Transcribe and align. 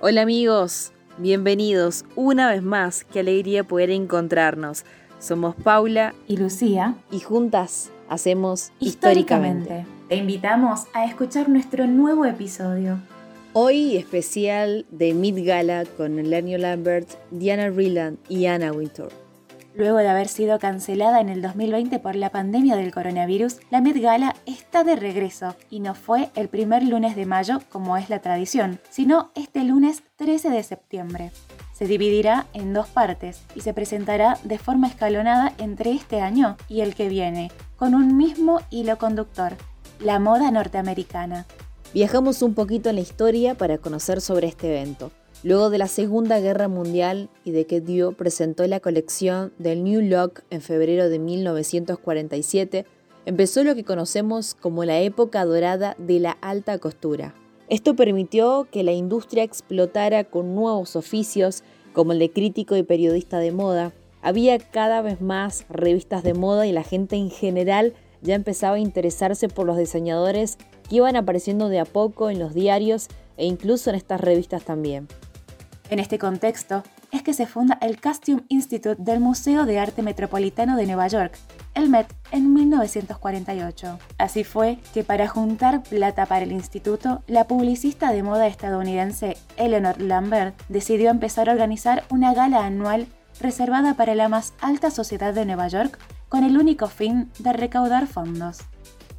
Hola 0.00 0.22
amigos, 0.22 0.92
bienvenidos 1.16 2.04
una 2.14 2.52
vez 2.52 2.62
más, 2.62 3.02
qué 3.02 3.18
alegría 3.18 3.64
poder 3.64 3.90
encontrarnos. 3.90 4.84
Somos 5.18 5.56
Paula 5.56 6.14
y 6.28 6.36
Lucía 6.36 6.94
y 7.10 7.18
juntas 7.18 7.90
hacemos 8.08 8.70
históricamente. 8.78 9.62
históricamente. 9.62 10.08
Te 10.08 10.14
invitamos 10.14 10.84
a 10.94 11.04
escuchar 11.04 11.48
nuestro 11.48 11.88
nuevo 11.88 12.26
episodio. 12.26 13.00
Hoy 13.54 13.96
especial 13.96 14.86
de 14.92 15.14
Mid 15.14 15.44
Gala 15.44 15.84
con 15.96 16.20
Elenio 16.20 16.58
Lambert, 16.58 17.08
Diana 17.32 17.68
Vreeland 17.68 18.18
y 18.28 18.46
Anna 18.46 18.70
Wintour. 18.70 19.10
Luego 19.78 19.98
de 19.98 20.08
haber 20.08 20.26
sido 20.26 20.58
cancelada 20.58 21.20
en 21.20 21.28
el 21.28 21.40
2020 21.40 22.00
por 22.00 22.16
la 22.16 22.30
pandemia 22.30 22.74
del 22.74 22.92
coronavirus, 22.92 23.58
la 23.70 23.80
Met 23.80 23.96
Gala 24.02 24.34
está 24.44 24.82
de 24.82 24.96
regreso 24.96 25.54
y 25.70 25.78
no 25.78 25.94
fue 25.94 26.30
el 26.34 26.48
primer 26.48 26.82
lunes 26.82 27.14
de 27.14 27.26
mayo 27.26 27.60
como 27.70 27.96
es 27.96 28.10
la 28.10 28.18
tradición, 28.18 28.80
sino 28.90 29.30
este 29.36 29.62
lunes 29.62 30.02
13 30.16 30.50
de 30.50 30.64
septiembre. 30.64 31.30
Se 31.74 31.86
dividirá 31.86 32.48
en 32.54 32.72
dos 32.72 32.88
partes 32.88 33.42
y 33.54 33.60
se 33.60 33.72
presentará 33.72 34.36
de 34.42 34.58
forma 34.58 34.88
escalonada 34.88 35.54
entre 35.58 35.92
este 35.92 36.20
año 36.22 36.56
y 36.68 36.80
el 36.80 36.96
que 36.96 37.08
viene, 37.08 37.52
con 37.76 37.94
un 37.94 38.16
mismo 38.16 38.60
hilo 38.70 38.98
conductor, 38.98 39.54
la 40.00 40.18
moda 40.18 40.50
norteamericana. 40.50 41.46
Viajamos 41.94 42.42
un 42.42 42.54
poquito 42.54 42.88
en 42.88 42.96
la 42.96 43.02
historia 43.02 43.54
para 43.54 43.78
conocer 43.78 44.20
sobre 44.22 44.48
este 44.48 44.76
evento. 44.76 45.12
Luego 45.44 45.70
de 45.70 45.78
la 45.78 45.86
Segunda 45.86 46.40
Guerra 46.40 46.66
Mundial 46.66 47.30
y 47.44 47.52
de 47.52 47.64
que 47.64 47.80
Dio 47.80 48.10
presentó 48.10 48.66
la 48.66 48.80
colección 48.80 49.52
del 49.58 49.84
New 49.84 50.02
Look 50.02 50.42
en 50.50 50.60
febrero 50.60 51.08
de 51.08 51.20
1947, 51.20 52.84
empezó 53.24 53.62
lo 53.62 53.76
que 53.76 53.84
conocemos 53.84 54.56
como 54.56 54.84
la 54.84 54.98
época 54.98 55.44
dorada 55.44 55.94
de 55.96 56.18
la 56.18 56.32
alta 56.32 56.78
costura. 56.78 57.34
Esto 57.68 57.94
permitió 57.94 58.66
que 58.72 58.82
la 58.82 58.90
industria 58.90 59.44
explotara 59.44 60.24
con 60.24 60.56
nuevos 60.56 60.96
oficios 60.96 61.62
como 61.92 62.10
el 62.12 62.18
de 62.18 62.32
crítico 62.32 62.76
y 62.76 62.82
periodista 62.82 63.38
de 63.38 63.52
moda. 63.52 63.92
Había 64.22 64.58
cada 64.58 65.02
vez 65.02 65.20
más 65.20 65.66
revistas 65.68 66.24
de 66.24 66.34
moda 66.34 66.66
y 66.66 66.72
la 66.72 66.82
gente 66.82 67.14
en 67.14 67.30
general 67.30 67.94
ya 68.22 68.34
empezaba 68.34 68.74
a 68.74 68.80
interesarse 68.80 69.48
por 69.48 69.66
los 69.66 69.76
diseñadores 69.76 70.58
que 70.88 70.96
iban 70.96 71.14
apareciendo 71.14 71.68
de 71.68 71.78
a 71.78 71.84
poco 71.84 72.28
en 72.28 72.40
los 72.40 72.54
diarios 72.54 73.06
e 73.36 73.46
incluso 73.46 73.90
en 73.90 73.96
estas 73.96 74.20
revistas 74.20 74.64
también. 74.64 75.06
En 75.90 76.00
este 76.00 76.18
contexto 76.18 76.82
es 77.12 77.22
que 77.22 77.32
se 77.32 77.46
funda 77.46 77.78
el 77.80 77.98
Costume 77.98 78.42
Institute 78.48 79.02
del 79.02 79.20
Museo 79.20 79.64
de 79.64 79.78
Arte 79.78 80.02
Metropolitano 80.02 80.76
de 80.76 80.84
Nueva 80.84 81.08
York, 81.08 81.38
el 81.74 81.88
Met, 81.88 82.12
en 82.30 82.52
1948. 82.52 83.98
Así 84.18 84.44
fue 84.44 84.78
que 84.92 85.02
para 85.02 85.28
juntar 85.28 85.82
plata 85.82 86.26
para 86.26 86.44
el 86.44 86.52
instituto, 86.52 87.22
la 87.26 87.46
publicista 87.46 88.12
de 88.12 88.22
moda 88.22 88.46
estadounidense 88.48 89.38
Eleanor 89.56 89.98
Lambert 89.98 90.60
decidió 90.68 91.10
empezar 91.10 91.48
a 91.48 91.52
organizar 91.52 92.04
una 92.10 92.34
gala 92.34 92.66
anual 92.66 93.06
reservada 93.40 93.94
para 93.94 94.14
la 94.14 94.28
más 94.28 94.52
alta 94.60 94.90
sociedad 94.90 95.32
de 95.32 95.46
Nueva 95.46 95.68
York 95.68 95.98
con 96.28 96.44
el 96.44 96.58
único 96.58 96.88
fin 96.88 97.30
de 97.38 97.54
recaudar 97.54 98.06
fondos. 98.08 98.58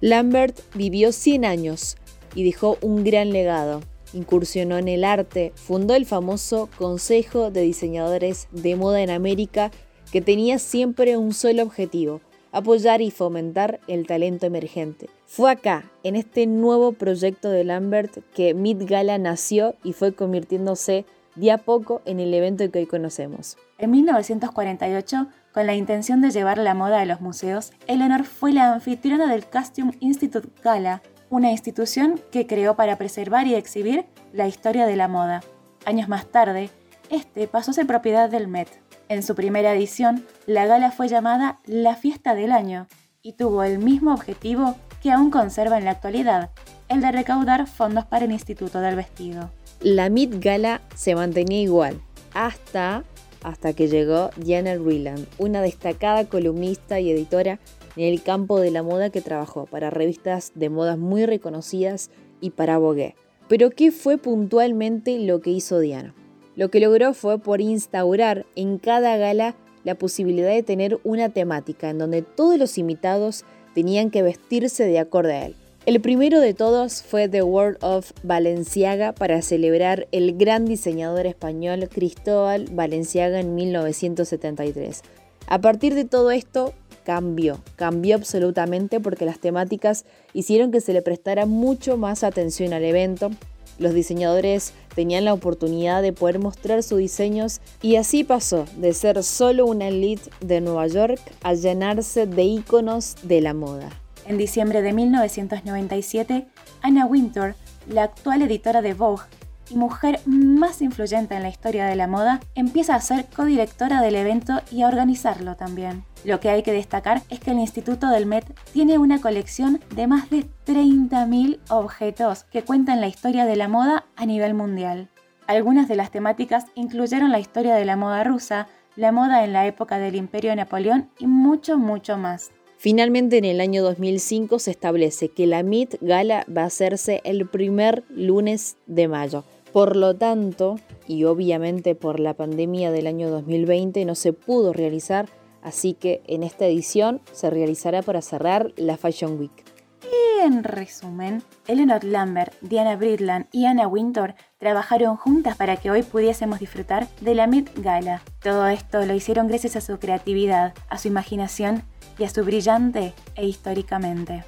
Lambert 0.00 0.60
vivió 0.74 1.12
100 1.12 1.46
años 1.46 1.96
y 2.34 2.44
dejó 2.44 2.76
un 2.82 3.02
gran 3.02 3.30
legado 3.30 3.80
incursionó 4.12 4.78
en 4.78 4.88
el 4.88 5.04
arte, 5.04 5.52
fundó 5.54 5.94
el 5.94 6.06
famoso 6.06 6.68
Consejo 6.78 7.50
de 7.50 7.62
Diseñadores 7.62 8.48
de 8.52 8.76
Moda 8.76 9.02
en 9.02 9.10
América, 9.10 9.70
que 10.12 10.20
tenía 10.20 10.58
siempre 10.58 11.16
un 11.16 11.32
solo 11.32 11.62
objetivo, 11.62 12.20
apoyar 12.52 13.00
y 13.00 13.10
fomentar 13.10 13.80
el 13.86 14.06
talento 14.06 14.46
emergente. 14.46 15.08
Fue 15.26 15.50
acá, 15.50 15.90
en 16.02 16.16
este 16.16 16.46
nuevo 16.46 16.92
proyecto 16.92 17.50
de 17.50 17.64
Lambert, 17.64 18.18
que 18.34 18.54
Mid 18.54 18.82
Gala 18.86 19.18
nació 19.18 19.76
y 19.84 19.92
fue 19.92 20.12
convirtiéndose 20.12 21.04
de 21.36 21.52
a 21.52 21.58
poco 21.58 22.02
en 22.04 22.20
el 22.20 22.34
evento 22.34 22.68
que 22.70 22.80
hoy 22.80 22.86
conocemos. 22.86 23.56
En 23.78 23.92
1948, 23.92 25.28
con 25.52 25.66
la 25.66 25.74
intención 25.74 26.20
de 26.20 26.30
llevar 26.30 26.58
la 26.58 26.74
moda 26.74 27.00
a 27.00 27.04
los 27.04 27.20
museos, 27.20 27.72
Eleanor 27.86 28.24
fue 28.24 28.52
la 28.52 28.74
anfitriona 28.74 29.26
del 29.30 29.46
Costume 29.46 29.92
Institute 30.00 30.48
Gala, 30.62 31.02
una 31.30 31.52
institución 31.52 32.20
que 32.32 32.46
creó 32.46 32.74
para 32.74 32.96
preservar 32.96 33.46
y 33.46 33.54
exhibir 33.54 34.04
la 34.32 34.48
historia 34.48 34.86
de 34.86 34.96
la 34.96 35.08
moda. 35.08 35.42
Años 35.86 36.08
más 36.08 36.26
tarde, 36.26 36.70
este 37.08 37.46
pasó 37.46 37.70
a 37.70 37.74
ser 37.74 37.86
propiedad 37.86 38.28
del 38.28 38.48
Met. 38.48 38.68
En 39.08 39.22
su 39.22 39.34
primera 39.34 39.72
edición, 39.72 40.26
la 40.46 40.66
gala 40.66 40.90
fue 40.90 41.08
llamada 41.08 41.58
La 41.66 41.94
Fiesta 41.94 42.34
del 42.34 42.52
Año 42.52 42.88
y 43.22 43.32
tuvo 43.34 43.62
el 43.62 43.78
mismo 43.78 44.12
objetivo 44.12 44.76
que 45.02 45.12
aún 45.12 45.30
conserva 45.30 45.78
en 45.78 45.84
la 45.84 45.92
actualidad, 45.92 46.50
el 46.88 47.00
de 47.00 47.12
recaudar 47.12 47.66
fondos 47.66 48.04
para 48.04 48.24
el 48.24 48.32
Instituto 48.32 48.80
del 48.80 48.96
Vestido. 48.96 49.50
La 49.80 50.10
Met 50.10 50.42
Gala 50.42 50.80
se 50.94 51.14
mantenía 51.14 51.62
igual, 51.62 52.00
hasta, 52.34 53.04
hasta 53.42 53.72
que 53.72 53.88
llegó 53.88 54.30
Diana 54.36 54.76
Vreeland, 54.76 55.26
una 55.38 55.62
destacada 55.62 56.24
columnista 56.24 57.00
y 57.00 57.10
editora 57.10 57.60
en 57.96 58.04
el 58.04 58.22
campo 58.22 58.60
de 58.60 58.70
la 58.70 58.82
moda 58.82 59.10
que 59.10 59.20
trabajó 59.20 59.66
para 59.66 59.90
revistas 59.90 60.52
de 60.54 60.68
modas 60.68 60.98
muy 60.98 61.26
reconocidas 61.26 62.10
y 62.40 62.50
para 62.50 62.78
Vogue. 62.78 63.14
Pero 63.48 63.70
¿qué 63.70 63.90
fue 63.90 64.18
puntualmente 64.18 65.18
lo 65.18 65.40
que 65.40 65.50
hizo 65.50 65.80
Diana? 65.80 66.14
Lo 66.56 66.70
que 66.70 66.80
logró 66.80 67.14
fue 67.14 67.38
por 67.38 67.60
instaurar 67.60 68.46
en 68.54 68.78
cada 68.78 69.16
gala 69.16 69.56
la 69.84 69.94
posibilidad 69.94 70.50
de 70.50 70.62
tener 70.62 70.98
una 71.04 71.30
temática 71.30 71.90
en 71.90 71.98
donde 71.98 72.22
todos 72.22 72.58
los 72.58 72.78
invitados 72.78 73.44
tenían 73.74 74.10
que 74.10 74.22
vestirse 74.22 74.84
de 74.84 74.98
acorde 74.98 75.32
a 75.32 75.46
él. 75.46 75.56
El 75.86 76.00
primero 76.00 76.40
de 76.40 76.52
todos 76.52 77.02
fue 77.02 77.28
The 77.28 77.42
World 77.42 77.78
of 77.80 78.12
Balenciaga 78.22 79.12
para 79.12 79.40
celebrar 79.40 80.06
el 80.12 80.36
gran 80.36 80.66
diseñador 80.66 81.26
español 81.26 81.88
Cristóbal 81.88 82.66
Balenciaga 82.70 83.40
en 83.40 83.54
1973. 83.54 85.02
A 85.46 85.60
partir 85.60 85.94
de 85.94 86.04
todo 86.04 86.30
esto, 86.30 86.74
cambió, 87.04 87.60
cambió 87.76 88.16
absolutamente 88.16 89.00
porque 89.00 89.24
las 89.24 89.38
temáticas 89.38 90.04
hicieron 90.32 90.70
que 90.70 90.80
se 90.80 90.92
le 90.92 91.02
prestara 91.02 91.46
mucho 91.46 91.96
más 91.96 92.24
atención 92.24 92.72
al 92.72 92.84
evento. 92.84 93.30
Los 93.78 93.94
diseñadores 93.94 94.74
tenían 94.94 95.24
la 95.24 95.32
oportunidad 95.32 96.02
de 96.02 96.12
poder 96.12 96.38
mostrar 96.38 96.82
sus 96.82 96.98
diseños 96.98 97.60
y 97.80 97.96
así 97.96 98.24
pasó 98.24 98.66
de 98.76 98.92
ser 98.92 99.22
solo 99.22 99.66
una 99.66 99.88
elite 99.88 100.30
de 100.40 100.60
Nueva 100.60 100.86
York 100.86 101.20
a 101.42 101.54
llenarse 101.54 102.26
de 102.26 102.42
íconos 102.42 103.16
de 103.22 103.40
la 103.40 103.54
moda. 103.54 103.88
En 104.26 104.36
diciembre 104.36 104.82
de 104.82 104.92
1997, 104.92 106.46
Anna 106.82 107.06
Wintour, 107.06 107.54
la 107.88 108.04
actual 108.04 108.42
editora 108.42 108.82
de 108.82 108.94
Vogue, 108.94 109.24
y 109.70 109.76
mujer 109.76 110.20
más 110.26 110.82
influyente 110.82 111.34
en 111.34 111.42
la 111.42 111.48
historia 111.48 111.86
de 111.86 111.96
la 111.96 112.06
moda, 112.06 112.40
empieza 112.54 112.94
a 112.94 113.00
ser 113.00 113.26
codirectora 113.26 114.02
del 114.02 114.16
evento 114.16 114.60
y 114.70 114.82
a 114.82 114.88
organizarlo 114.88 115.56
también. 115.56 116.04
Lo 116.24 116.40
que 116.40 116.50
hay 116.50 116.62
que 116.62 116.72
destacar 116.72 117.22
es 117.30 117.40
que 117.40 117.52
el 117.52 117.58
Instituto 117.58 118.08
del 118.08 118.26
Met 118.26 118.44
tiene 118.72 118.98
una 118.98 119.20
colección 119.20 119.80
de 119.94 120.06
más 120.06 120.28
de 120.28 120.46
30.000 120.66 121.58
objetos 121.70 122.44
que 122.44 122.62
cuentan 122.62 123.00
la 123.00 123.08
historia 123.08 123.46
de 123.46 123.56
la 123.56 123.68
moda 123.68 124.04
a 124.16 124.26
nivel 124.26 124.54
mundial. 124.54 125.08
Algunas 125.46 125.88
de 125.88 125.96
las 125.96 126.10
temáticas 126.10 126.66
incluyeron 126.74 127.32
la 127.32 127.40
historia 127.40 127.74
de 127.74 127.84
la 127.84 127.96
moda 127.96 128.22
rusa, 128.22 128.68
la 128.96 129.12
moda 129.12 129.44
en 129.44 129.52
la 129.52 129.66
época 129.66 129.98
del 129.98 130.14
Imperio 130.14 130.50
de 130.50 130.56
Napoleón 130.56 131.10
y 131.18 131.26
mucho, 131.26 131.78
mucho 131.78 132.18
más. 132.18 132.50
Finalmente, 132.76 133.36
en 133.36 133.44
el 133.44 133.60
año 133.60 133.82
2005 133.82 134.58
se 134.58 134.70
establece 134.70 135.28
que 135.28 135.46
la 135.46 135.62
Met 135.62 135.98
Gala 136.00 136.46
va 136.48 136.62
a 136.62 136.66
hacerse 136.66 137.20
el 137.24 137.46
primer 137.46 138.04
lunes 138.08 138.78
de 138.86 139.06
mayo. 139.06 139.44
Por 139.72 139.94
lo 139.94 140.16
tanto, 140.16 140.80
y 141.06 141.24
obviamente 141.24 141.94
por 141.94 142.18
la 142.18 142.34
pandemia 142.34 142.90
del 142.90 143.06
año 143.06 143.30
2020 143.30 144.04
no 144.04 144.14
se 144.16 144.32
pudo 144.32 144.72
realizar, 144.72 145.28
así 145.62 145.94
que 145.94 146.22
en 146.26 146.42
esta 146.42 146.66
edición 146.66 147.20
se 147.30 147.50
realizará 147.50 148.02
para 148.02 148.20
cerrar 148.20 148.72
la 148.76 148.96
Fashion 148.96 149.38
Week. 149.38 149.64
Y 150.02 150.44
en 150.44 150.64
resumen, 150.64 151.42
Eleanor 151.68 152.02
Lambert, 152.02 152.52
Diana 152.62 152.96
Bridland 152.96 153.46
y 153.52 153.66
Anna 153.66 153.86
Wintour 153.86 154.34
trabajaron 154.58 155.16
juntas 155.16 155.56
para 155.56 155.76
que 155.76 155.90
hoy 155.90 156.02
pudiésemos 156.02 156.58
disfrutar 156.58 157.06
de 157.20 157.34
la 157.36 157.46
Met 157.46 157.70
Gala. 157.80 158.22
Todo 158.42 158.66
esto 158.66 159.04
lo 159.06 159.14
hicieron 159.14 159.46
gracias 159.46 159.76
a 159.76 159.80
su 159.80 159.98
creatividad, 159.98 160.74
a 160.88 160.98
su 160.98 161.08
imaginación 161.08 161.84
y 162.18 162.24
a 162.24 162.30
su 162.30 162.44
brillante 162.44 163.12
e 163.36 163.46
históricamente. 163.46 164.44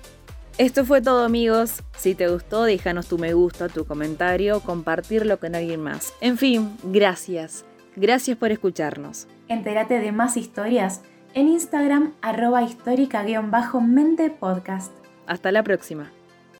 Esto 0.58 0.84
fue 0.84 1.00
todo 1.00 1.24
amigos. 1.24 1.82
Si 1.96 2.14
te 2.14 2.28
gustó, 2.28 2.64
déjanos 2.64 3.08
tu 3.08 3.18
me 3.18 3.32
gusta, 3.32 3.68
tu 3.68 3.84
comentario, 3.86 4.60
compartirlo 4.60 5.40
con 5.40 5.54
alguien 5.54 5.80
más. 5.80 6.12
En 6.20 6.36
fin, 6.36 6.76
gracias. 6.84 7.64
Gracias 7.96 8.36
por 8.36 8.52
escucharnos. 8.52 9.26
Entérate 9.48 9.98
de 9.98 10.12
más 10.12 10.36
historias 10.36 11.02
en 11.34 11.48
Instagram 11.48 12.12
arroba 12.20 12.62
histórica-mente 12.62 14.30
podcast. 14.30 14.92
Hasta 15.26 15.52
la 15.52 15.62
próxima. 15.62 16.10